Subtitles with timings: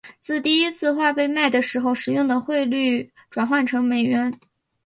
[0.19, 4.33] 自第一次画被卖的时候使用的汇率转换成美元。